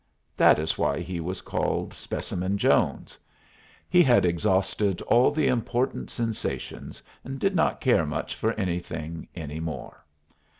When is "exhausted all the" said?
4.25-5.45